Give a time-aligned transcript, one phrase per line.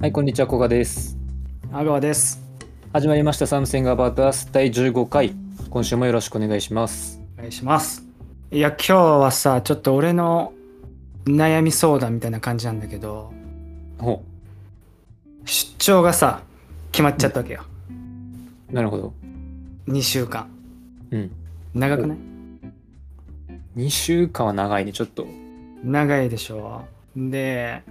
[0.00, 1.18] はい、こんにちは、こがです。
[1.70, 2.42] 阿川です。
[2.90, 5.34] 始まりました、サムセングアバートアス第15回。
[5.68, 7.20] 今週もよろしくお願いします。
[7.36, 8.02] お願いします。
[8.50, 10.54] いや、今日はさ、ちょっと俺の
[11.26, 13.30] 悩み相談みたいな感じなんだけど、
[13.98, 14.24] ほ
[15.44, 16.44] 出張がさ、
[16.92, 17.64] 決まっちゃったわけよ。
[18.70, 19.12] う、なるほど。
[19.86, 20.48] 2週間。
[21.10, 21.30] うん。
[21.74, 22.18] 長くない
[23.76, 25.26] ？2週間は長いね、ちょっと。
[25.84, 26.86] 長いでしょ。
[27.14, 27.82] で、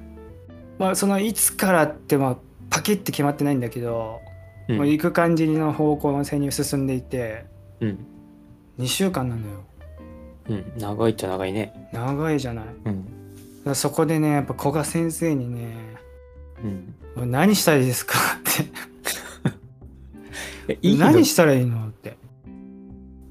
[0.79, 2.37] まあ、そのいつからって、まあ、
[2.69, 4.21] パキッて決まってないんだけど、
[4.67, 7.45] うんもう行く感じの方向性に進んでいて、
[7.79, 8.05] うん。
[8.77, 9.63] 2週間なのよ。
[10.49, 10.73] うん。
[10.77, 11.89] 長いっちゃ長いね。
[11.91, 12.65] 長いじゃない。
[12.85, 13.03] うん。
[13.65, 15.75] らそこでね、やっぱ古賀先生にね、
[16.63, 16.95] うん。
[17.15, 18.41] もう何したらいいですかっ
[20.67, 20.73] て。
[20.73, 21.07] え、いいの？
[21.07, 22.15] 何したらいいのって。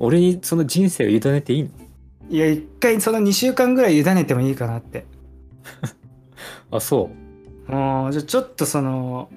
[0.00, 1.70] 俺にその人生を委ねていいの？
[2.30, 5.06] いや一回その2週間ぐらい委ねてもいいかなって
[6.70, 7.27] あ、そう。
[7.68, 9.30] もうじゃあちょっとその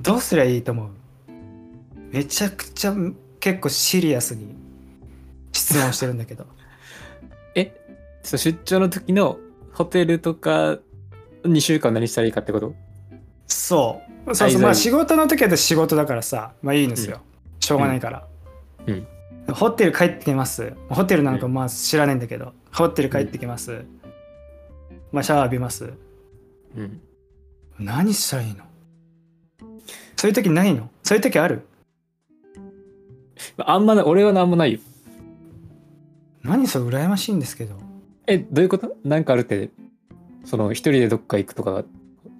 [0.00, 0.88] どうすりゃいいと思う？
[2.10, 2.94] めちゃくちゃ
[3.40, 4.54] 結構シリアスに
[5.52, 6.46] 質問してるんだけど。
[7.54, 7.72] え、
[8.22, 9.38] そう出張の時の
[9.72, 10.78] ホテルとか
[11.44, 12.74] 2週間何したらいいかってこと？
[13.46, 14.34] そう。
[14.34, 14.62] そうそう。
[14.62, 17.20] まあ仕事の時は仕事だからさまあいいんですよ、
[17.60, 18.26] しょうがないから、
[18.86, 19.06] うん。
[19.52, 20.72] ホテル帰ってきます。
[20.88, 23.84] ホテルなのかまあ知らないんだけど、ホテル帰ってきます、
[25.12, 25.92] まあシャワー浴びます。
[26.76, 27.00] うん。
[27.78, 28.64] 何したらいいの？
[30.16, 30.88] そういう時ないの？
[31.02, 31.66] そういう時ある？
[33.58, 34.78] あんまない、俺はなんもないよ。
[36.42, 37.76] 何それ羨ましいんですけど。
[38.26, 38.96] え、どういうこと？
[39.04, 39.70] なんかあるって、
[40.44, 41.84] その一人でどっか行くとか、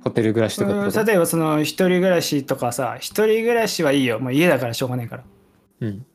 [0.03, 4.21] ホテル暮らしとか例えばその一人暮らしとかさ一人暮らしはいいよ。
[4.21, 5.25] もう家だからしょうがないから。
[5.81, 6.07] うん。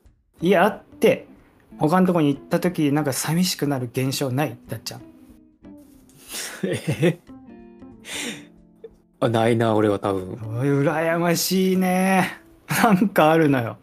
[0.42, 1.28] 家あって
[1.78, 4.58] 他のとこに行った時なんか寂しくなる現象ない？
[4.70, 5.02] だっちゃん。
[6.64, 7.20] え
[9.24, 10.34] あないな俺は多分。
[10.34, 12.40] 羨ましいね。
[12.84, 13.78] なんかあるのよ。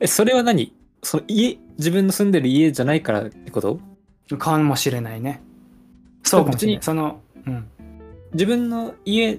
[0.00, 0.72] えそれは何？
[1.02, 3.80] その家自分の住んでる家じゃないからってこと？
[4.38, 5.42] かもしれないね。
[6.22, 6.76] そうかもしれない。
[6.76, 7.66] 別そのうん。
[8.32, 9.38] 自分の家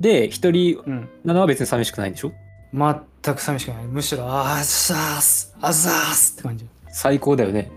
[0.00, 1.08] で一人うん。
[1.24, 2.32] なのは別に寂しくないんでしょ？
[2.74, 3.84] 全く寂しくない。
[3.84, 6.66] むしろあーさーすあざーすって感じ。
[6.88, 7.70] 最高だよね。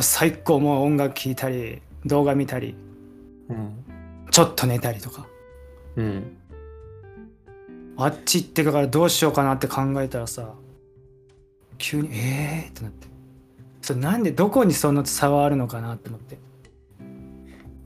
[0.00, 0.60] 最高。
[0.60, 2.74] もう音楽聴いたり動画見たり
[3.48, 3.70] うん。
[4.30, 5.26] ちょっと寝たりとか
[5.98, 6.36] うん。
[7.96, 10.54] あっち行ってからどうしようかなって考えたらさ
[11.76, 12.70] 急にえー？
[12.70, 13.08] ってなって。
[13.82, 16.38] それなんでどこにその差はあるのかなって思って。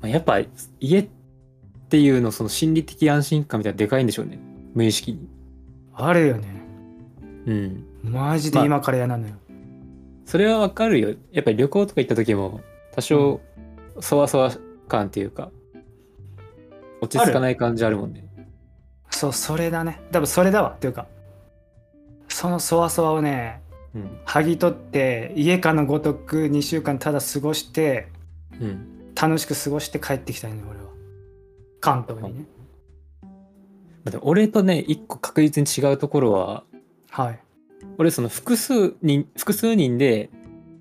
[0.01, 0.41] まあ、やっぱ
[0.81, 1.09] 家っ
[1.89, 4.39] ていうのその心理的安心感みたいなのでかいんでしょうね。
[4.75, 5.29] 無意識に。
[5.95, 6.63] あるよね。
[7.47, 7.85] うん。
[8.03, 9.35] マジで今から嫌なのよ、
[10.27, 11.15] それはわかるよ。
[11.31, 12.61] やっぱり旅行とか行った時も
[12.95, 13.41] 多少
[14.01, 14.53] そわそわ
[14.89, 15.51] 感っていうか
[17.03, 18.25] 落ち着かない感じあるもんね。
[19.11, 20.01] そうそれだね。
[20.13, 20.71] 多分それだわ。
[20.71, 21.07] っていうか
[22.29, 23.61] そのそわそわをね
[23.95, 24.19] うん。
[24.25, 28.09] 剥ぎ取って家かのごとく2週間ただ過ごして
[28.61, 29.13] うん。
[29.21, 30.85] 楽しく過ごして帰ってきたいのよ俺は。
[31.81, 32.45] 関東にね。
[33.23, 33.29] ま
[34.07, 36.63] あでも俺とね一個確実に違うところは
[37.11, 37.41] はい。
[37.99, 40.31] 俺その複数人複数人で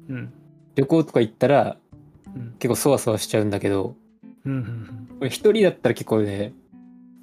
[0.08, 0.34] うん。
[0.76, 1.78] 旅行とか行ったら
[2.36, 2.56] うん。
[2.60, 3.96] 結構そわそわしちゃうんだけど
[4.46, 6.54] うんうんうん俺一人だったら結構ね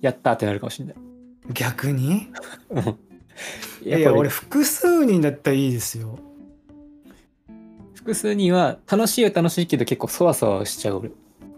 [0.01, 0.95] やったーってなるかもしれない。
[1.53, 2.29] 逆に？
[2.71, 2.83] うん。
[3.85, 6.19] いやいや俺複数人だったらいいですよ。
[7.95, 11.11] 複数人は楽しいは楽しいけど結構そわそわしちゃう俺。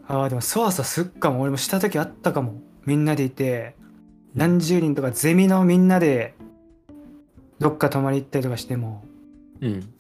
[0.09, 1.43] ああでもそわそわすっかも。
[1.43, 2.61] 俺もした時あったかも。
[2.87, 3.77] みんなでいて。
[4.35, 6.35] 何十人とかゼミのみんなで
[7.59, 9.05] どっか泊まり行ったりとかしても。
[9.61, 9.93] うん。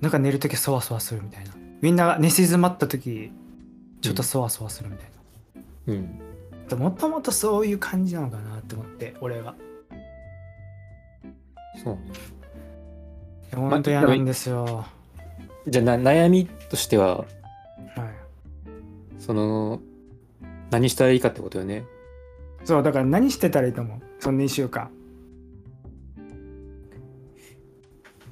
[0.00, 1.52] なんか寝る時そわそわするみたいな。
[1.80, 3.32] みんなが寝静まった時
[4.02, 5.10] ちょっとそわそわするみたい
[5.86, 6.20] うん。
[6.70, 9.54] なもともとそういう感じなのかなって思って俺は。
[11.82, 11.98] そう
[13.54, 14.86] 本当嫌なんですよ、
[15.66, 17.26] じゃあな悩みとしてははい、
[19.18, 19.80] その
[20.70, 21.84] 何したらいいかってことよね。
[22.64, 24.00] そうだから何してたらいいと思う？
[24.20, 24.90] その2週間。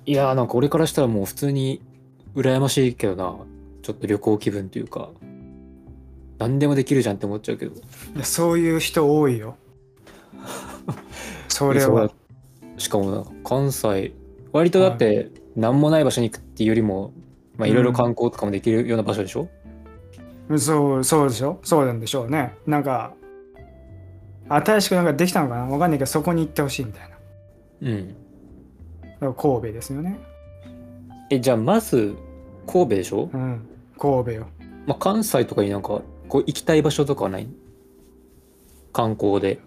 [0.07, 1.83] いやーなんか俺からしたらもう普通に
[2.35, 3.37] 羨ましいけどな。
[3.83, 5.11] ちょっと旅行気分というか
[6.41, 7.73] 何でもできるじゃんって思っちゃうけど。
[8.23, 9.57] そういう人多いよ。
[11.49, 12.11] それは。
[12.79, 14.15] しかも関西
[14.53, 17.13] 割とだって何もない場所に行くっていうよりも
[17.59, 19.49] まあいろいろ観光とかもできるような場所でしょ、
[20.57, 21.61] そうそうでしょ？
[21.63, 22.55] そうなんでしょうね。
[22.67, 23.13] なんか
[24.49, 25.65] 新しくなんかできたのかな？
[25.65, 27.17] わかんないけどそこに行ってほしいみたいな。
[27.83, 28.15] うん。
[29.21, 30.19] 神戸ですよね。
[31.29, 32.17] えじゃあまず
[32.67, 33.69] 神戸でしょ、うん。
[33.99, 34.47] 神戸よ。
[34.87, 36.01] まあ、関西とかになんか
[36.31, 37.49] こう行きたい場所とかはない？
[38.93, 39.61] 観光で。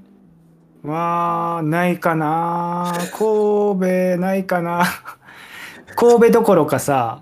[0.81, 2.93] まあないかな。
[3.11, 4.85] 神戸ないかな。
[5.95, 7.21] 神戸どころかさ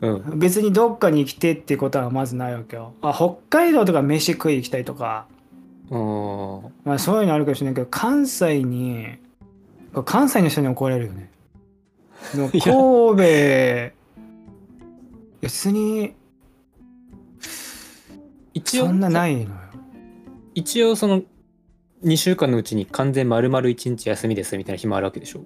[0.00, 0.38] うん。
[0.38, 2.94] 別にどっかに来てってことはまずないわけよ。
[3.02, 5.26] あ北海道とか飯食い行きたいとか。
[5.90, 9.06] まあそういうのあるかもしれないけど関西に
[10.04, 11.30] 関西の人に怒られるよね。
[12.32, 13.96] 神戸
[15.40, 16.14] 別に
[18.56, 19.48] 一応そんなないのよ。
[20.54, 21.22] 一応その
[22.04, 25.44] 2週間のうちに完全丸々1日休みですみたいな日もあるわけでしょ？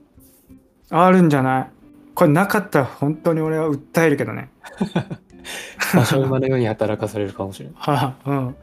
[0.90, 1.70] あるんじゃない。
[2.14, 4.50] これなかったら本当に俺は訴えるけどね。
[5.94, 8.56] 馬車馬のように働かされるかもしれないはあうん。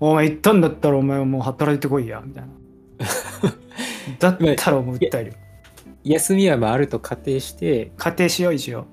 [0.00, 2.50] お前行ったんだったらお前はもう働いてこいやみたいな。
[4.18, 5.36] だったらもう訴えるよ。
[6.02, 7.92] 休みはまああると仮定して。
[7.96, 8.86] 仮定しよう一応。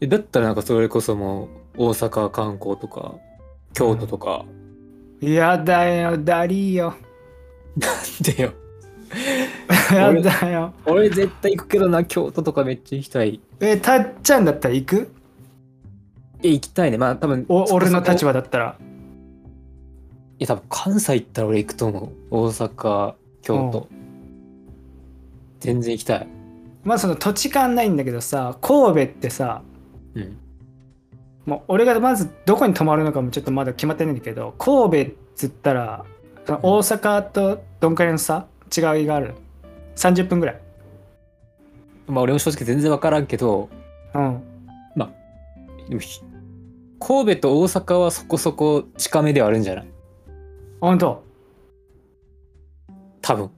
[0.00, 3.14] えだったらなんかそれこそもう大阪観光とか
[3.74, 4.44] 京都とか、
[5.20, 6.94] やだよダリーよ。
[8.20, 8.52] でよ。
[9.94, 10.72] や俺だよ。
[10.86, 13.40] 俺絶対行くけどな京都とかめっちゃ行きたい。
[13.60, 15.08] えたっちゃんだったら行く？
[16.42, 16.98] え行きたいね。
[16.98, 18.76] まあ多分お俺の立場場だったら。
[20.40, 22.08] いや多分関西行ったら俺行くと思う。
[22.30, 23.88] 大阪京都。
[25.60, 26.28] 全然行きたい。
[26.84, 29.62] まあその土地勘ないんだけどさ神戸ってさ
[30.14, 30.36] うん
[31.48, 36.04] もう俺がまずどこに泊まるのかもちょっとまだ決まってないんだけど神戸っつったら
[36.46, 38.46] 大阪とどんくらいの差
[38.76, 39.34] 違いがある。
[39.96, 40.60] 30分ぐらい。
[42.06, 43.68] まあ俺も正直全然分からんけど
[44.14, 44.42] うん。
[45.88, 46.20] でもひ
[47.00, 49.86] 神戸と大阪はそこそこ近めではあるんじゃない？
[50.82, 51.24] 本当？
[53.22, 53.50] 多分。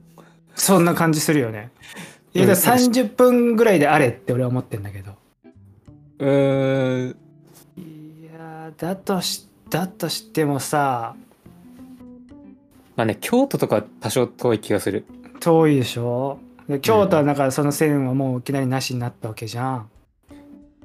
[0.55, 1.71] そんな感じするよね。
[2.33, 5.11] いやうんだから30分ぐらいであれって俺は思ってんだけど。
[6.19, 7.15] うーんい
[8.77, 11.15] だとしだとしてもさ
[12.95, 15.05] まあね京都とか多少遠い気がする。
[15.39, 16.37] 遠いでしょ？
[16.67, 19.89] で京都はだからその線はもういきなりなしになったわけじゃん。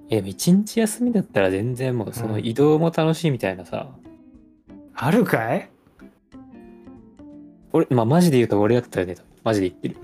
[0.09, 3.89] え一日休みだったら全然もうその移動も楽しいみたいなさ、
[4.95, 5.69] あるかい？
[7.73, 9.97] 俺まあマジで言うと俺だったらねマジで言ってる。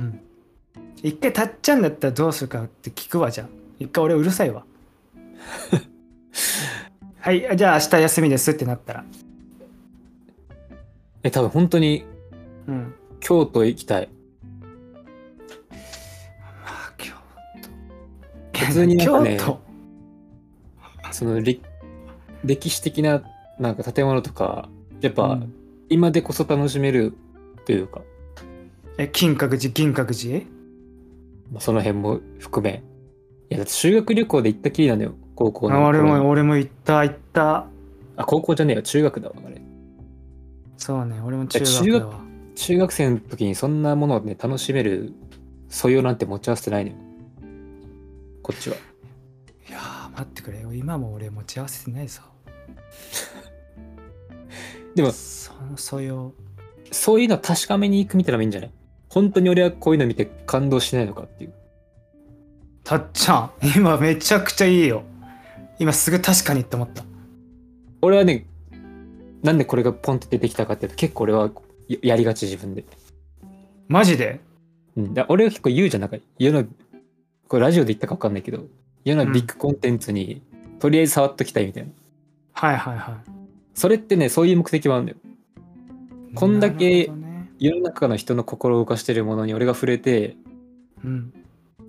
[1.04, 3.48] 一回たっちゃんだったらどうするかって聞くわじゃん
[3.78, 4.64] 一回俺うるさいわ
[7.24, 9.04] はいじゃあ明日休みですってなったら。
[11.22, 12.04] え多分本当に
[12.66, 12.94] うん。
[13.20, 14.08] 京都行きたい。
[16.66, 17.12] あ京
[18.66, 19.60] 普通になんかね京都。
[21.12, 21.62] その歴
[22.44, 23.22] 歴史的な
[23.60, 24.68] なんか建物とか
[25.00, 25.54] やっぱうん。
[25.88, 27.14] 今でこそ楽しめる
[27.66, 28.00] というか、
[28.98, 30.44] え金閣寺銀閣寺？
[31.52, 32.82] まあ、その辺も含め。
[33.48, 37.66] いやだって修学旅行で行ったきりなのよ高校のあ俺も俺も行った行った。
[38.16, 38.82] あ高校じゃねえよ。
[38.82, 39.60] 中学だわあれ。
[40.76, 42.20] そうね俺も中学学だわ。
[42.54, 45.12] 中学生の時にそんなものをね楽しめる
[45.68, 46.96] 素養なんて持ち合わせてないのよ。
[48.42, 48.76] こっちは。
[49.68, 50.74] いやー待ってくれよ。
[50.74, 52.20] 今も俺持ち合わせてないぞ。
[54.94, 56.32] でもその素養。
[56.90, 58.70] そういうの確かめに行くみたいなのもいいんじゃない？
[59.08, 61.54] 本当に俺はこういうの見て感動しないのかっていう。
[62.84, 65.04] たっちゃん今めちゃくちゃいいよ
[65.78, 67.04] 今すぐ確かにって思った。
[68.00, 68.46] 俺はね
[69.42, 71.50] なんでこれがポンって出てきたかっていうと結構俺は
[71.88, 72.84] ややりがち自分で、
[73.88, 74.40] マジで？
[74.96, 76.02] うん、だ俺は結構言うじゃん。
[76.02, 76.64] なんか世の
[77.48, 78.64] これラジオで言ったか分かんないけど
[79.04, 80.42] 世のビッグコンテンツに
[80.78, 81.90] とりあえず触っときたいみたいな、
[82.52, 83.14] はいはいはい。
[83.74, 85.18] それってねそういう目的もあるんだよ。
[86.34, 87.10] こんだけ
[87.58, 90.36] 世の中の人の心を動かしてるものに俺が触れて
[91.04, 91.32] うん。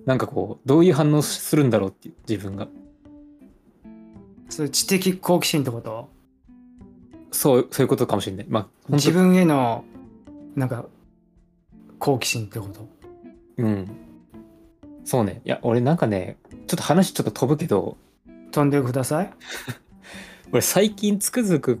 [0.06, 2.68] なんかこうどういう反応するんだろうっていう自分が
[4.48, 6.08] そういう知的好奇心ってこと？
[7.32, 8.46] そうそういうことかもしれない。
[8.48, 9.84] まあ自分への
[10.54, 10.86] なんか
[11.98, 12.88] 好奇心ってこと？
[13.58, 13.90] うん。
[15.04, 15.42] そうね。
[15.44, 16.36] いや俺なんかね
[16.66, 17.96] ちょっと話ちょっと飛ぶけど。
[18.52, 19.32] 飛んでください。
[20.52, 21.80] 俺最近つくづく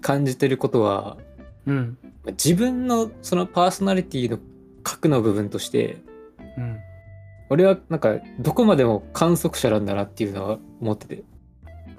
[0.00, 1.16] 感じてることは
[1.66, 1.98] うん。
[2.32, 4.38] 自分のそのパーソナリティの
[4.82, 5.98] 核の部分として
[6.58, 6.78] うん。
[7.48, 11.22] 俺はなんかどこまでも観測者なんだなっていうのは思ってて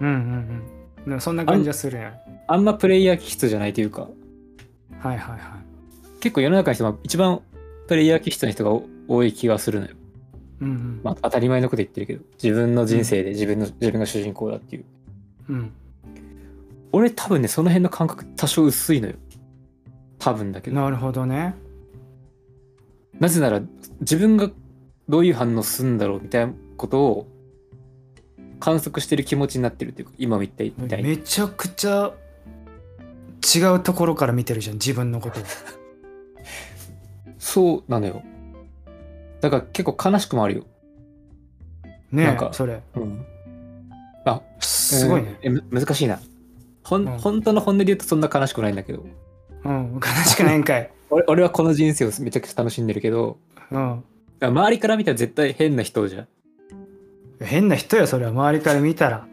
[0.01, 2.13] うんうんうんそんな感じはするやん
[2.48, 4.10] あんまプレイヤー気質じゃないというかはい
[5.00, 5.39] はいはい
[6.20, 7.41] 結構世の中の人は一番
[7.88, 9.96] プレイヤー気質の人が多い気がするのよ。
[10.62, 14.86] うんうんまあ当たり前のこと言ってるけど自分の人生で自分の、自分が主人公だっていう。
[15.50, 15.72] うん
[16.93, 19.15] 俺多分ねその辺の感覚多少薄いのよ。
[20.20, 20.75] 多分だけど。
[20.75, 21.55] なるほどね
[23.20, 23.62] なぜなら
[24.01, 24.50] 自分が
[25.10, 27.27] どういう反応するんだろうみたいなことを
[28.62, 32.13] 観測してる気持ちになってるっていうか今みたいにめちゃくちゃ
[33.56, 35.44] 違うところから見てるじゃん自分のことを。
[37.39, 38.22] そうなのよ。
[39.41, 40.63] だから結構悲しくもあるよ。
[42.12, 42.82] ねなんかえそれ。
[42.96, 43.25] うん。
[44.25, 46.20] あすごいね、うんえむ難しいな。
[46.84, 47.18] ほん、うん。
[47.18, 49.03] 本当の本音で言うとそんな悲しくないんだけど。
[49.63, 50.91] うん、悲しくないんかい。
[51.10, 53.39] 俺俺はこの人生をめちゃくちゃ楽しんでるけど。
[53.72, 54.03] うん。
[54.39, 56.27] 周りから見たら絶対変な人じゃん
[57.45, 58.31] 変な人よそれは。
[58.31, 59.27] 周りから見たら。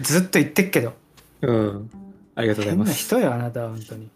[0.00, 0.92] ずっと言ってっけど。
[1.42, 1.90] うん。
[2.34, 4.08] ありがとうござい変なます人よあなたは本当に。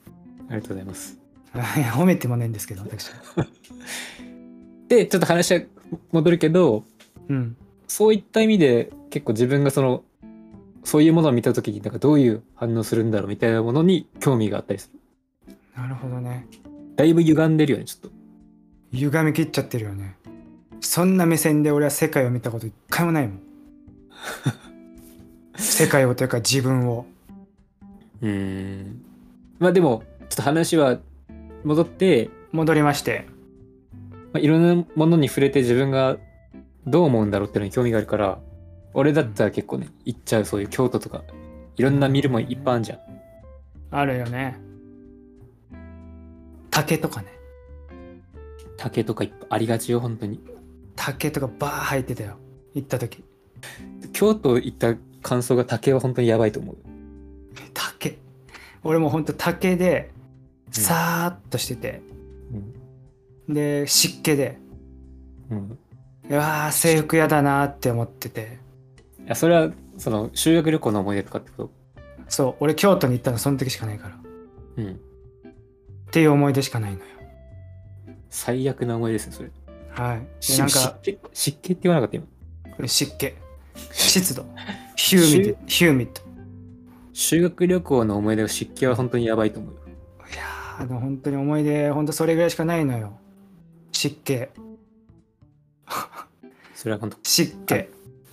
[0.49, 1.19] ありがとうございます。
[1.55, 3.11] 褒めてもねえんですけど私。
[3.11, 3.47] は
[4.89, 5.63] でちょっと話は
[6.13, 6.85] 戻るけど
[7.29, 7.57] うん。
[7.89, 10.05] そういった意味で結構自分がその
[10.85, 15.55] そういうものを見た時になんかどういう反応するんだろうみたいなものに興味があったりする。
[15.77, 16.47] なるほどね。
[16.97, 18.23] だいぶ歪んでるよねちょっと。
[18.93, 20.17] 歪み切っちゃってるよね
[20.83, 23.41] そんな目線で俺は世界を見たこと一回もないもん。
[25.57, 27.07] 世界をというか自分を。
[28.21, 28.83] うー。
[28.83, 29.03] ん
[29.59, 30.99] まあでもちょっと話は
[31.65, 33.27] 戻って、戻りまして。
[34.33, 36.19] まあ、いろんなものに触れて自分が
[36.87, 38.39] どう思うんだろうっていうのに興味があるから
[38.95, 41.23] 俺だったら結構ね行っちゃうそういう京都とか
[41.77, 42.99] いろんな見るもんいっぱいあるじゃん。
[43.91, 44.59] あるよね。
[46.71, 47.29] 竹とかね。
[48.79, 50.41] 竹とかいっぱいありがちよ本当に
[50.97, 52.37] 竹とかバー入ってたよ。
[52.75, 53.25] 行った時。
[54.13, 56.77] 京都行った感想が竹は本当にやばいと思う。
[57.75, 58.19] 竹。
[58.85, 60.11] 俺もほんと竹で
[60.71, 62.03] さーっとしてて、
[63.49, 64.59] で湿気で。
[65.51, 65.79] うん、うん、
[66.31, 68.59] うわー制服やだなーって思ってて。
[69.25, 71.71] いやそれはその修学旅行の思い出とかってこ
[72.29, 74.17] そう俺京都に行ったのその時しかないから。
[74.17, 74.29] っと
[74.79, 75.01] うん。
[76.11, 77.05] ていう思い出しかないのよ。
[78.31, 79.51] 最悪な思い出ですねそれ
[79.93, 80.59] はい。
[80.59, 80.99] なんか
[81.33, 82.27] 湿気って言わなかった今？
[82.77, 83.35] これ湿気。
[83.93, 84.45] 湿度。
[84.97, 85.59] ヒューミッド。
[85.67, 86.23] ヒューミッド。
[87.13, 89.81] 修学旅行の思い出が湿気は本当にやばいと思うよ。
[90.33, 93.19] いやーでも本当に思い出本当それぐらいしかないのよ。
[93.93, 94.49] 湿気。
[96.75, 97.89] それは本当湿気。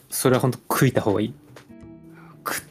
[0.09, 1.33] それは本当食いた方がいい？
[2.43, 2.63] く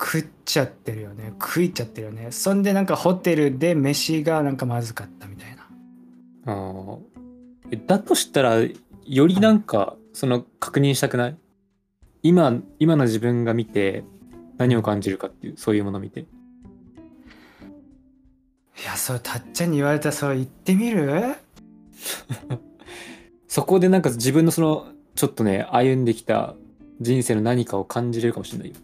[0.00, 1.32] 食っちゃってるよね。
[1.40, 2.30] 食いちゃってるよね。
[2.30, 5.68] そんでなんかホテルで飯がなんかまずかったみたいな。
[6.46, 6.98] あ
[7.76, 11.36] だとしたらよりなんかその確認したくない？
[12.22, 14.04] 今今の自分が見て
[14.56, 16.20] 何を感じるかっていうそういうものを見て。
[16.20, 16.24] い
[18.86, 21.34] やそれたっちゃんに言われたらそれ言ってみる？
[23.48, 26.54] そこでなんか自分のそのちょっとね歩んできた
[27.00, 28.74] 人生の何かを感じれるかもしれないよ。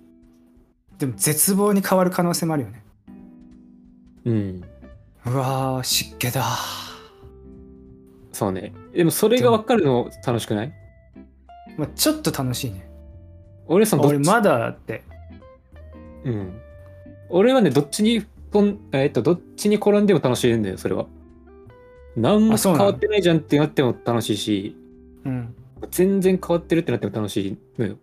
[0.98, 2.84] でも絶望に変わる可能性もあるよね。
[4.24, 4.64] うん。
[5.26, 6.44] うわー湿気だ
[8.34, 8.74] そうね。
[8.92, 10.72] でもそれが分かるの楽しくない？
[11.78, 12.86] まあ、ちょっと楽しいね。
[13.66, 14.14] 俺そのどっち？
[14.16, 15.02] 俺まだって。
[16.24, 16.60] うん。
[17.30, 18.26] 俺はねどっちに
[18.92, 21.06] えっとどっちに転んでも楽しいんだよそれは。
[22.16, 24.76] 何も変わってないじゃんってなっても楽しいし。
[25.24, 25.54] うん。
[25.90, 27.96] 全然変わってるってなっても楽しいのよ。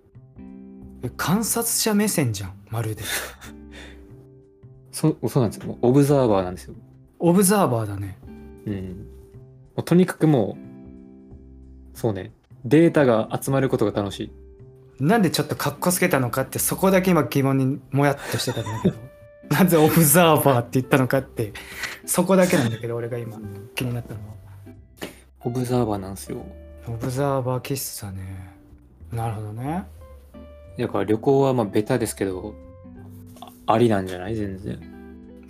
[1.03, 3.03] え観察者目線じゃんまるで。
[4.91, 5.77] そそうなんですよ。
[5.81, 6.75] オブザーバーなんですよ。
[7.19, 8.17] オブザーバーだね。
[8.65, 8.73] うん。
[8.73, 9.20] も
[9.77, 10.57] うとにかくも
[11.93, 12.31] うそうね。
[12.65, 14.31] データが集まることが楽し
[14.99, 15.03] い。
[15.03, 18.97] なんでちょっとカッコつけたのかってそこだけ今疑問にもやっとしてたんだけど。
[19.49, 21.51] なぜオブザーバーって言ったのかって
[22.05, 23.37] そこだけなんだけど俺が今
[23.75, 24.35] 気になったのは。
[25.43, 26.45] オブザーバーなんですよ。
[26.87, 28.53] オブザーバー気質だね。
[29.11, 29.83] なるほどね。
[30.77, 32.53] だから旅行はまあベタですけど
[33.41, 34.35] あありなんじゃない？
[34.35, 34.79] 全然。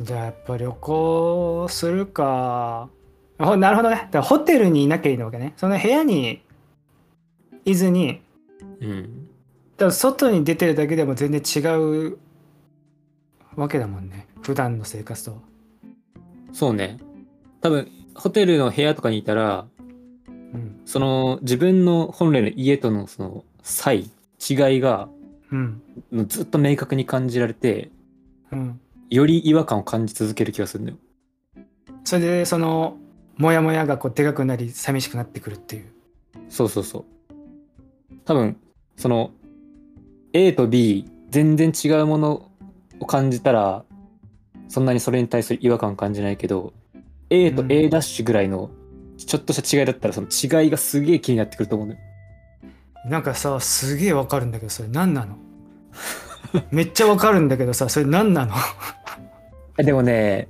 [0.01, 2.89] じゃあやっぱ旅行するか
[3.45, 3.95] ほなるほどね。
[3.95, 5.53] だからホテルにいなきゃいいわけね。
[5.57, 6.41] その部屋に
[7.65, 8.21] いずに
[8.79, 9.27] うん。
[9.77, 12.17] だから外に出てるだけでも全然違う
[13.55, 14.27] わけだもんね。
[14.41, 15.31] 普段の生活と。
[15.31, 15.37] は
[16.53, 16.97] そうね。
[17.61, 19.67] 多分ホテルの部屋とかにいたら
[20.27, 20.81] うん。
[20.85, 25.09] その自分の本来の家とのその差異違いが
[25.51, 25.81] うん。
[26.27, 27.91] ずっと明確に感じられて
[28.51, 28.79] うん。
[29.09, 30.97] より違和感を感じ続ける気がするんだよ。
[32.03, 32.97] それでその
[33.37, 35.85] モヤモヤがこうでかくなり寂しくなってくるっていう。
[36.49, 37.05] そうそうそう。
[38.25, 38.57] 多分
[38.97, 39.31] その
[40.33, 42.49] A と B 全然違うもの
[42.99, 43.83] を感じたら
[44.67, 46.73] そんなにそれに対する違和感を感じないけど
[47.29, 47.71] A とうん。
[47.71, 48.69] A ダッシュぐらいの
[49.17, 51.99] ちょっとした違いだったらその違いがすげえ気になってくると思うのよ。
[53.05, 55.37] なんかさすげえわかるんだけどそれ何なの？
[56.71, 58.53] めっちゃわかるんだけどさそれ何なの？
[59.77, 60.47] えでもね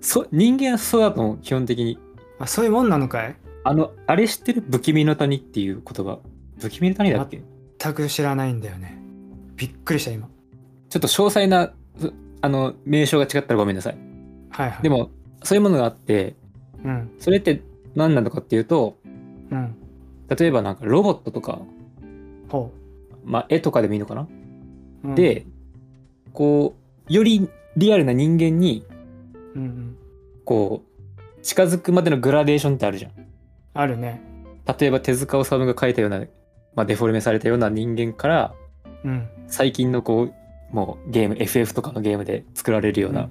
[0.00, 1.98] そ人間はそうだと思う基本的に
[2.42, 3.36] あそういうもんなのかい？
[3.62, 4.64] あのあれ知ってる？
[4.68, 6.18] 不気味の谷っていう言葉。
[6.60, 7.40] 不気味の谷だっけ？
[7.78, 8.98] 全く知らないんだよね。
[9.54, 10.28] びっくりした今。
[10.88, 11.72] ちょっと詳細なう
[12.40, 13.98] あの名称が違ったらごめんなさい。
[14.50, 14.82] はいはい。
[14.82, 15.10] でも
[15.44, 16.34] そういうものがあって
[16.84, 17.12] うん。
[17.20, 17.62] それって
[17.94, 18.98] 何なのかっていうと
[19.52, 19.76] うん。
[20.28, 21.60] 例えばなんかロボットとか、
[22.48, 22.72] ほ
[23.24, 24.28] まあ、絵とかでもいいのかな、う、
[25.04, 25.46] うん、で
[26.32, 26.74] こ
[27.08, 28.84] うよりリアルな人間に
[29.54, 29.96] うんうん。
[30.44, 30.91] こう
[31.42, 33.12] 近づくまでのグラデーションってあるじゃん。
[33.74, 34.22] あるね。
[34.78, 36.20] 例えば手塚治虫が描いたような、
[36.74, 38.54] まあ、デフォルメされたような人間から
[39.04, 39.28] うん。
[39.48, 43.30] 最近のこうもうゲーム FF とかのゲームで作られるような、う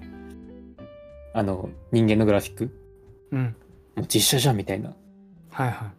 [1.33, 2.77] あの人間のグラフィック。
[3.31, 3.55] うん。
[3.95, 4.93] もう実写じゃんみたいな。
[5.51, 5.91] はいは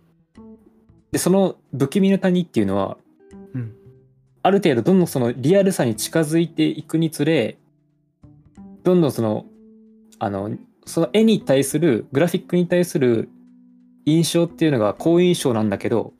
[1.11, 2.97] でその不気味の谷っていうのは
[3.55, 3.75] いうん。
[4.43, 7.59] ある程度どんどんそのリアルさに近づいていくにつれ
[8.83, 9.47] どんどんその
[10.19, 10.51] あの
[10.85, 13.29] その絵に対するグラフィックに対する
[14.05, 16.13] 印象っていうのが好印象なんだけど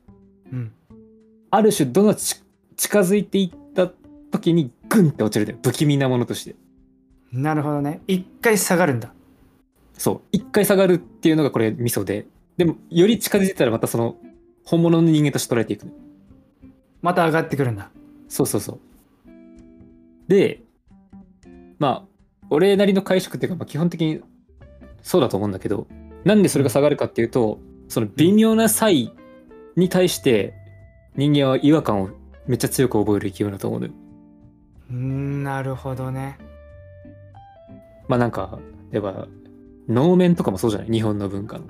[0.51, 0.71] うん。
[1.51, 2.41] ある種どんどんち
[2.75, 3.87] 近づいていった
[4.31, 5.59] 時にグンって落ちるんだよ。
[5.63, 6.55] 不気味なものとして。
[7.31, 8.01] なるほどね。
[8.07, 9.13] 一回下がるんだ。
[9.93, 10.21] そう。
[10.31, 12.25] 一回下がるっていうのがこれミソで。
[12.57, 14.15] でもより近づいてたらまたその
[14.63, 15.87] 本物の人間として捉えていく
[17.01, 17.89] また上がってくるんだ。
[18.27, 18.79] そうそうそう。
[20.27, 20.61] で
[21.79, 22.03] まあ
[22.49, 24.21] 俺なりの解釈っていうか、まあ、基本的に
[25.03, 25.85] そうだと思うんだけど
[26.23, 29.13] なんでそれが下がるかっていうとその微妙な差異
[29.75, 30.53] に対して
[31.15, 32.09] 人間は違和感を
[32.47, 33.93] めっちゃ強く覚える生き物だと思うのよ。
[34.89, 36.37] うーんなるほどね。
[38.07, 38.59] まあなんか
[38.91, 39.27] 例えば
[39.87, 40.89] 能面とかもそうじゃない？
[40.89, 41.65] 日本の文化の。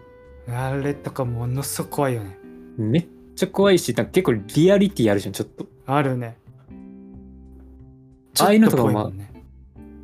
[0.55, 2.37] あれとかものすごく怖いよね。
[2.77, 5.65] めっちゃ怖いしなんか結構リアリティあるじゃんちょっと。
[5.85, 6.37] あるね。
[8.39, 9.31] ああいうのとかもね。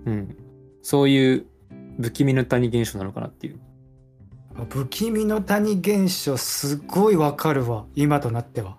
[0.06, 0.38] うん。
[0.82, 1.46] そういう
[2.00, 3.60] 不気味の谷現象なのかなっていう。
[4.70, 7.86] 不気味の谷現象すごいわかるわ。
[7.96, 8.78] 今となっては。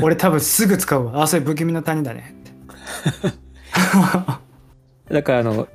[0.00, 1.22] 俺多分すぐ使うわ。
[1.22, 2.36] あそれ不気味の谷だね。
[2.40, 2.42] っ
[5.08, 5.68] てだからあの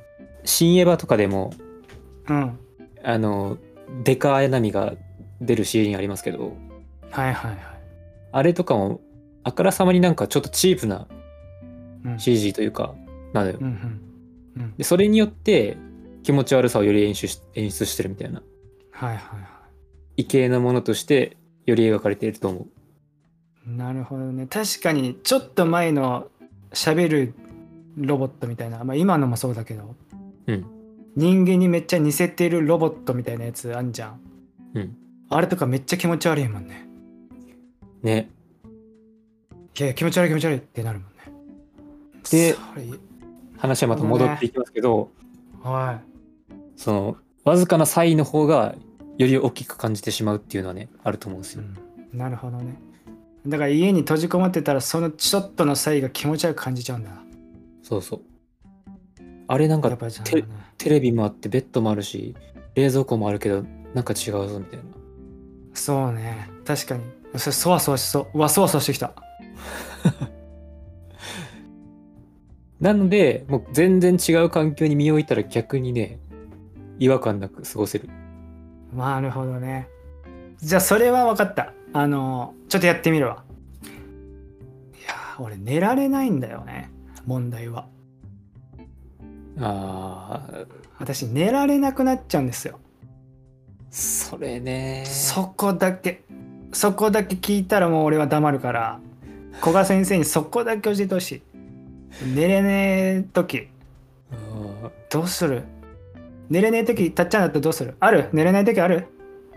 [0.46, 1.52] 新エヴァとかでも
[2.30, 2.58] うん。
[3.04, 3.58] あの
[4.04, 4.94] デカ綾波が
[5.42, 6.56] 出るシーンありますけど。
[7.12, 7.60] はいはいはい。
[8.32, 9.02] あれとかも
[9.44, 11.08] あからさまになんかちょっとチープな
[12.06, 12.20] うん。
[12.20, 12.96] CG というか
[13.34, 13.58] なのよ。
[13.60, 14.02] うんうん
[14.64, 14.74] うん。
[14.78, 15.78] でそれによって
[16.28, 18.44] 気持ち悪さをより演出し演出してるみたいな。
[18.92, 19.48] はいはいは
[20.18, 22.68] 異形なものとしてより描かれていると思
[23.66, 23.72] う。
[23.72, 24.46] いなるほどね。
[24.46, 26.28] 確かにちょっと前の
[26.74, 27.34] 喋る
[27.96, 29.96] ロボットみたいな、まあ、今のもそうだけど。
[30.48, 30.66] うん。
[31.16, 34.20] 人間にめっちゃ似せてるロボットみたいなやつあんじゃん。
[34.74, 34.98] うん。
[35.30, 36.90] あれとかめっちゃ気持ち悪いもんね。
[38.04, 38.30] ね。
[39.80, 41.18] いや気持ち悪い気持ち悪いってなるもんね。
[42.30, 42.54] で
[43.58, 45.10] 話はまた戻っていきますけど、
[45.64, 46.02] は
[46.78, 48.76] そのわずかな差異の方が
[49.18, 51.70] より大きく感じてしまうっていうのはねあると思うんですい、うよ、
[52.14, 52.76] ん、なるほどね。
[53.46, 57.10] だから家に閉じこもってたらそのちょっとの差異が気持ち悪く感じちゃうんだ。
[57.82, 58.22] そうそう。
[59.48, 60.44] あれなんかやっぱりじゃあね。
[60.78, 62.36] テレビもあってベッドもあるし
[62.76, 64.84] 冷蔵庫もあるけどなんか違うぞみたいな。
[65.74, 66.50] そうね。
[66.66, 67.04] 確かに。
[67.38, 68.40] それそわそわしそうう。
[68.40, 69.14] わそわそわしてきた。
[72.80, 76.20] なのでもう全然違う環境に身を置いたら逆にね
[77.00, 78.10] 違和感なく過ごせる。
[78.96, 79.90] なるほどね。
[80.58, 81.74] じゃあそれは分かった。
[81.94, 83.44] あのちょっとやってみるわ。
[83.84, 83.88] い
[85.08, 86.90] やー俺寝られないんだよね。
[87.26, 87.88] 問題は。
[89.60, 90.68] あー。
[91.00, 92.80] 私寝られなくなっちゃうんですよ。
[93.92, 95.04] それね。
[95.06, 96.24] そこだけ。
[96.74, 99.00] そこだけ聞いたらもう俺は黙るから。
[99.62, 101.42] 古賀先生にそこだけ教えてほしい。
[102.36, 103.68] 寝れねえ時。
[105.10, 105.64] どうする？
[106.50, 107.96] 寝れねえ時たっちゃんだったらどうする？
[108.00, 108.30] ある？
[108.32, 109.08] 寝れない時ある？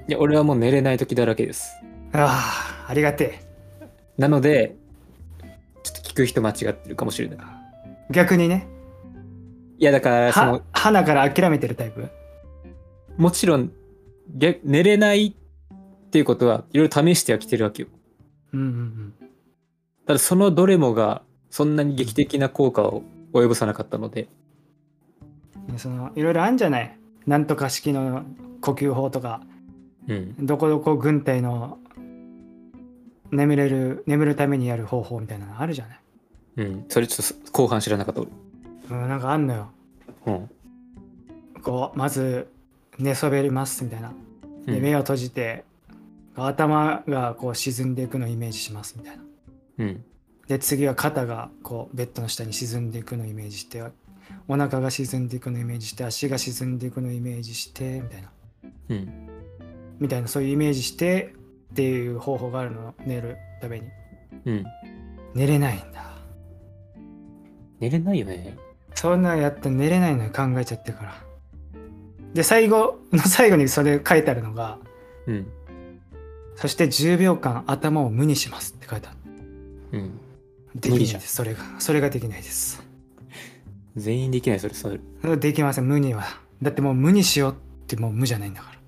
[0.09, 1.73] いや俺はもう寝れない時だらけです。
[2.13, 3.41] ああありがて
[4.19, 4.77] なので
[5.83, 7.39] ちょっと聞く人間違ってるかもしれない。
[7.39, 8.67] え逆にね。
[9.79, 12.09] いやだからそはの花から諦めてるタイプ？
[13.17, 13.73] もちろん
[14.29, 17.89] 逆寝れないっていうことはいろいろ試してはきてるわけよ。
[18.53, 19.15] うんうんうん。
[20.07, 24.23] ただそのどれもがそんなに劇的な効果を及ぼさなかったので。
[24.23, 24.29] ね
[25.79, 26.97] そのいろいろあるんじゃない？
[27.27, 28.25] なんとか式の
[28.61, 29.43] 呼吸法とか。
[30.09, 30.47] うん。
[30.47, 31.79] どこどこ軍隊の
[33.31, 35.99] 眠れる眠るためにやる方法みたいなのあるじゃない？
[36.57, 36.85] うん。
[36.89, 38.31] それちょっと後半知らなかった俺。
[38.91, 39.71] うんなんかあんのよ。
[40.27, 40.51] うん。
[41.63, 42.49] こうまず
[42.99, 44.13] 寝そべりますみたいな。
[44.67, 44.75] うん。
[44.75, 45.65] で目を閉じて
[46.37, 49.23] 頭がこう沈んでいくのをイメージしますみたいな。
[49.79, 50.05] うん。
[50.49, 53.85] で次は肩がこうベッドの下に沈んでいくのをイメージして
[54.49, 58.31] お腹が沈んでいくのをイメージして足が沈んでいくのをイメージしてみたいな。
[58.91, 59.29] うん。
[59.99, 61.35] みたいなそういうイメージして
[61.73, 63.87] っていう方法があるの寝るために。
[64.47, 64.65] うん。
[65.35, 66.11] 寝れないんだ。
[67.79, 68.57] 寝れないよね。
[68.95, 71.15] そんなんやって寝れないのよ考えちゃってるから。
[72.35, 74.79] で最後の 最後にそれ書いてあるのが
[75.27, 75.47] うん。
[76.57, 79.17] そして10秒間頭を無にしますって書いてある
[79.93, 80.21] うん。
[80.75, 81.35] できないです。
[81.35, 82.83] それがそれができないです
[83.97, 84.75] 全員できない、それ。
[84.75, 86.25] それできません無には
[86.63, 87.55] だってもう無にしようっ
[87.87, 88.81] てもう無じゃないんだから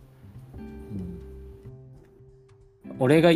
[2.98, 3.32] 俺が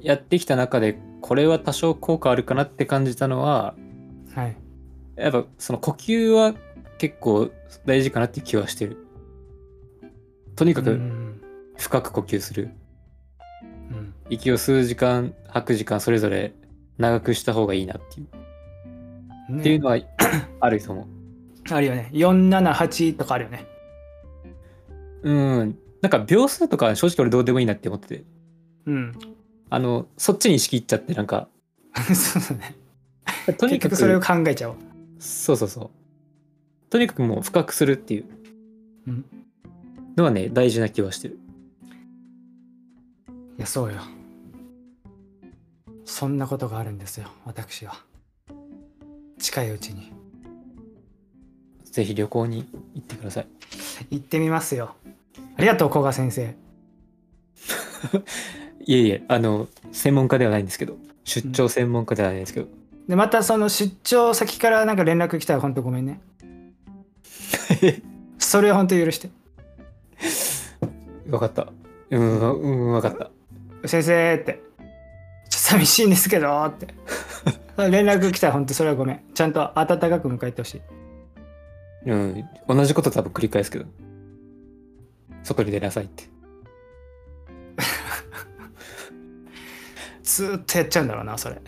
[0.00, 3.74] やってきた中で、これは多少効果あるかなって感じたのは、
[4.34, 4.56] はい
[5.16, 6.54] やっぱその呼吸は
[6.98, 7.50] 結構
[7.84, 8.96] 大事かなって気はしてる。
[10.56, 11.40] とにかうくん
[11.76, 12.70] 深く呼吸する。
[13.90, 16.54] うん息を吸う時間、吐く時間、それぞれ
[16.98, 18.28] 長くした方がいいなっていう。
[19.50, 19.98] ねっていうのは
[20.60, 21.74] あると思う。
[21.74, 22.10] あるよね。
[22.12, 23.66] 478とかあるよね。
[25.22, 25.78] うん。
[26.02, 28.24] なんか秒数とか正直俺どうでもいいなって思ってて。
[28.86, 29.12] うん。
[29.68, 31.48] あの、そっちに意識いっちゃって、なんか、
[32.14, 32.76] そうだね。
[33.58, 34.76] とにかく、結局それを考えちゃおう。
[35.18, 36.90] そうそうそう。
[36.90, 38.24] とにかくもう深くするっていう。
[39.06, 39.24] うん。
[40.16, 41.38] のはね、大事な気はしてる。
[43.58, 44.00] いやそうよ。
[46.10, 47.94] そんなことがあるんですよ私は
[49.40, 50.12] 近いうちに。
[51.84, 53.46] ぜひ旅行に行ってください。
[54.10, 54.94] 行ってみますよ。
[55.56, 56.46] ありがとう古賀先生。
[58.86, 62.68] いえいえ、あの、専門家ではないんですけど、出張専門家ではないんですけど、
[63.08, 66.20] でまたその出張先からなんか連絡来たら本当ごめんね。
[68.38, 69.30] それは本当許して。
[71.28, 71.72] わかった。
[72.10, 73.32] うん、うん、わかった。
[73.88, 74.62] 先生って。
[75.48, 76.94] ちょっと寂しいんですけどって
[77.76, 80.80] 連絡来たら本当それはごめんちゃんと温かく迎えてほしい
[82.06, 83.84] うん、同じこと多分繰り返すけど。
[85.42, 86.24] 外に出なさいって。
[90.22, 91.60] ずーっとやっちゃうんだろうなそれ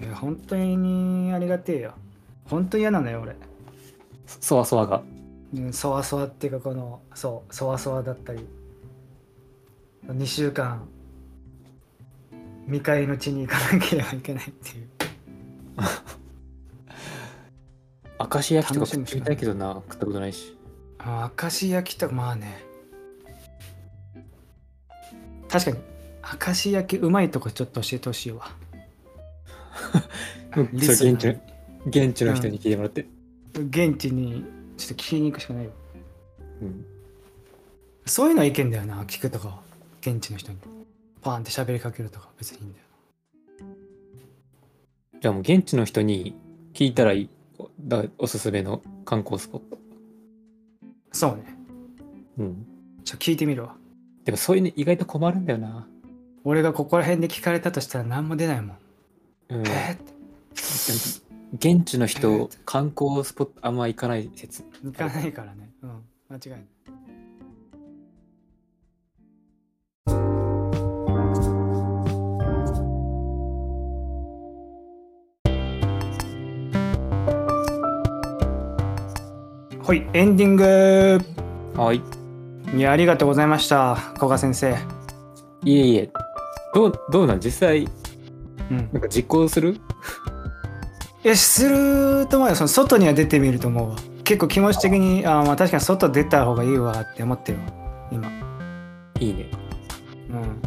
[0.00, 1.94] いや本当にありがてえよ
[2.44, 3.36] 本当に嫌なのよ俺
[4.26, 5.02] そわそわが。
[5.54, 8.46] うんそわそわっていうかこのそうそわそわだったり
[10.06, 10.88] 2週間
[12.70, 14.88] 未開の地に行かなければいけないっていう。
[18.32, 20.56] 明石焼きとか食ってみたいけどな、食ったことないし。
[20.98, 22.64] あ明石焼きとかまあね。
[25.48, 25.78] 確かに
[26.46, 28.52] 明石焼きうまいとこちょっと教えてほしいわ。
[30.94, 31.34] それ現地の
[31.86, 33.06] 現地の人に聞いてもらって。
[33.54, 34.44] 現地に
[34.76, 35.72] ちょっと聞きに行くしかないよ。
[36.62, 36.84] うん。
[38.06, 39.60] そういうのはいけんだよな聞くとか
[40.02, 40.58] 現地の人に
[41.22, 42.84] パーンって喋りかけるとか別にいいんだよ
[45.20, 46.34] じゃあもう現地の人に
[46.72, 47.30] 聞いたらいい。
[47.78, 49.78] だおすすめの観光スポット。
[51.12, 51.58] そうね
[52.38, 52.66] うん。
[53.04, 53.76] ちょ聞いてみるわ
[54.24, 55.86] でもそういうの意外と困るんだよな。
[56.44, 58.76] 俺がここら辺で聞かれたとしたら何も出ないもん
[59.50, 59.66] うん。
[59.66, 59.98] え
[61.58, 64.62] 現地の人、観光スポットあんま行かない説。
[64.62, 66.64] ー、行かないからねうん間違いない
[79.90, 81.20] はいエンディング。
[81.74, 82.00] はい。
[82.76, 84.76] いやありがとうございました古賀先生。
[85.64, 86.12] いえいえ。
[86.72, 87.40] どう、どうなん？
[87.40, 87.88] 実際、
[88.70, 88.88] うん。
[88.92, 89.80] なんか実行する？
[91.24, 92.54] いやすると思うよ。
[92.54, 93.96] その外には出てみると思うわ。
[94.22, 97.64] 結構気持ち的にあーまあ確かに外出た方がいいわって思ってるわ。
[98.12, 98.30] 今。
[99.18, 99.50] いいね。
[100.30, 100.62] うん。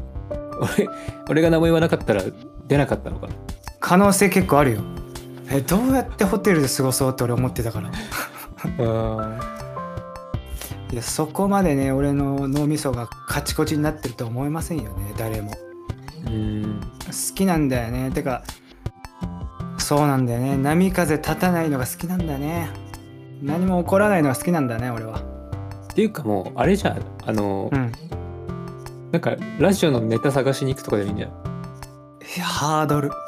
[0.59, 0.89] 俺、
[1.29, 2.23] 俺が名前言わなかったら
[2.67, 3.35] 出なかったのかな？
[3.79, 4.81] 可能性結構あるよ。
[5.49, 7.87] えどうやってホテルで過ごそうって俺思ってたから。
[7.87, 7.91] あ
[10.91, 15.51] いやそこまでね俺の脳みそがカチコチになってるとは思いませんよね誰も。
[16.25, 16.29] ーう
[16.67, 16.81] ん。
[16.81, 18.11] 好きなんだよね。
[18.11, 18.43] てか
[19.77, 20.57] そうなんだよね。
[20.57, 22.69] 波風立たないのが好きなんだね。
[23.41, 25.21] 何も起こらないのが好きなんだね俺は。
[25.91, 27.01] っていうかもう、あれじゃん。
[27.25, 27.91] あの、うん。
[29.11, 31.29] なんか、ラジオのネタ探しに行くとかでもいいんじゃん。
[31.29, 31.33] い
[32.39, 33.11] やハードル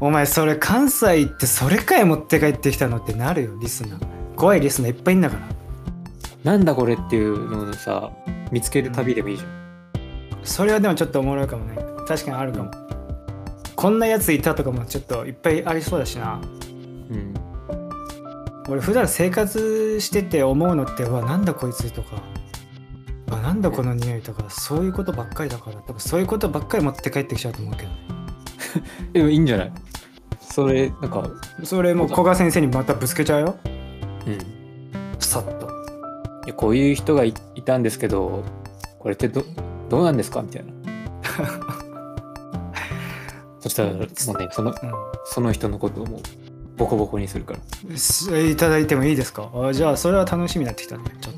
[0.00, 4.34] お前それ関西行ってそれかい持って帰ってきたのってなるよリスナー。
[4.36, 6.52] 怖いリスナーいっぱいいんだから。
[6.52, 8.10] なんだこれっていうのをさ、
[8.52, 9.50] 見つける旅でもいいじゃん。
[10.44, 11.76] それはでもちょっとおもろいかもね。
[12.06, 12.70] 確かにあるかも。
[13.74, 16.40] こんなやついたとかもちょっといっぱいありそうだしな。
[17.10, 17.34] うん。
[18.68, 22.22] 俺普段生活してて思うのってうわなんだこいつとか。
[23.28, 24.48] うわなんだこの匂いとか。
[24.48, 25.76] そういうことばっかりだから。
[25.82, 27.96] 多分そういうことばっかり持って帰ってきちゃうと思うけどね。
[29.12, 29.72] でもいいんじゃない？
[30.58, 31.30] それ、なんか、
[31.62, 33.56] それもう古賀先生にまたぶつけちゃうよ。
[34.26, 34.32] うん。
[34.32, 34.38] い
[35.20, 35.68] さっと。
[36.48, 38.42] やこういう人がいいたんですけど、
[38.98, 39.44] これってど
[39.88, 40.72] どうなんですかみたいな。
[43.60, 44.08] そしたら、もうね、
[44.50, 44.74] その、う
[45.26, 46.20] その人のことをもう、
[46.76, 47.60] ボコボコにするから。
[48.40, 49.48] いただいてもいいですか？
[49.54, 51.34] あじゃあそれは楽しみになってきたねちょっ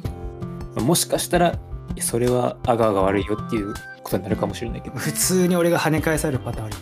[0.76, 0.80] と。
[0.82, 1.58] もしかしたら
[1.98, 4.96] それはアガーが悪いよっていうことになるかもしれないけど。
[4.96, 6.74] 普通に俺が跳ね返されるパターンある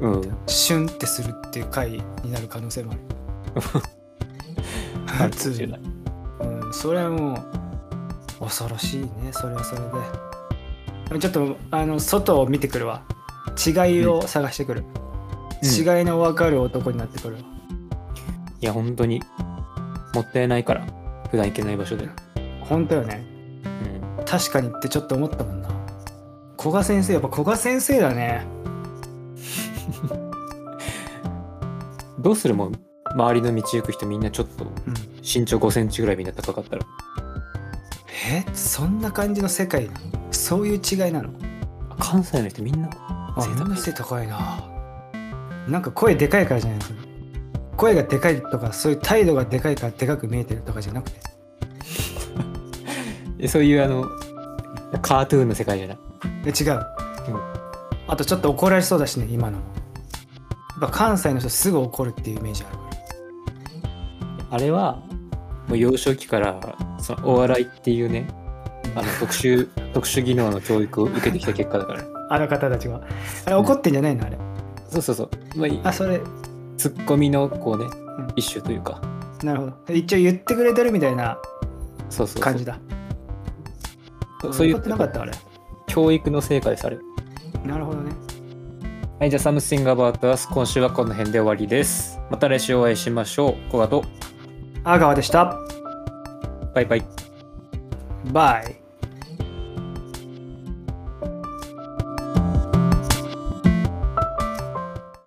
[0.00, 0.36] うん。
[0.46, 1.90] シュンってするっていう回
[2.22, 3.00] になる可能性もある。
[5.20, 5.80] あるかもしれない
[6.40, 7.34] うん、それはも
[8.40, 9.32] う恐ろしいね。
[9.32, 9.80] それはそれ
[11.10, 11.20] で。
[11.20, 13.02] ちょっとあの外を見てくるわ。
[13.66, 14.84] 違いを探してくる、
[15.62, 15.98] うん。
[15.98, 17.40] 違いの分かる男になってくるわ。
[18.60, 19.22] いや本当に。
[20.14, 20.86] もったいないから。
[21.30, 22.08] 普段行けない場所で、
[22.62, 23.24] 本当よね。
[24.18, 25.68] うん、確かにってちょっと思ったもんな。
[26.58, 28.44] 古賀先生やっぱ古賀先生だね
[32.18, 32.72] どうするもん？
[33.14, 34.94] 周りの道行く人みんなちょっとうん。
[35.22, 36.82] 身長5センチぐらいみんな高かったら。
[38.30, 38.44] え？
[38.54, 39.98] そんな感じの世界なの
[40.30, 41.30] そういう違いなの？
[41.98, 42.88] 関西の人みんな。
[42.98, 44.64] あ背高いみんな背高いな。
[45.68, 47.02] なんか声でかいからじゃないですか。
[47.76, 51.18] 声がでかいとかそういう態度がでかいからでかく見えてるとかじゃなくて。
[53.38, 54.04] えそういうあの
[55.00, 55.98] カートゥーンの世界じゃない？
[56.46, 56.86] え違う、
[58.08, 59.64] あとちょっと怒られそうだしね今のも。
[60.80, 62.78] やっぱ関西の人すぐ怒るっていうイメージある
[64.50, 65.02] あれは
[65.66, 66.60] もう幼少期から
[67.00, 68.28] そのお笑いっていうね
[68.94, 72.04] あの特殊 特殊技能の教育を受けてきた結果だから。
[72.30, 73.00] あの方たちは
[73.46, 74.38] あれ怒ってんじゃないのあれ。
[74.90, 76.20] そうそうそう、まあ、あそれ。
[76.76, 77.90] ツッコミのこうね、ん。
[78.36, 79.00] 一種というか。
[79.42, 79.94] なるほど。
[79.94, 81.38] 一応言ってくれてるみたいな
[82.10, 82.42] そうそうそう。
[82.42, 82.78] 感じだ。
[84.42, 84.54] そう。
[84.54, 85.32] そういう怒ってなかったあれ。
[85.86, 86.98] 教育の成果ですあれ
[87.68, 88.12] なるほどね。
[89.20, 92.18] はいじゃあ Something About Us 今週はこの辺で終わりです。
[92.30, 93.70] また来週お会いしましょう。
[93.70, 94.04] コガと。
[94.84, 95.58] 阿川でした。
[96.74, 97.04] バイバイ。
[98.32, 98.87] バイ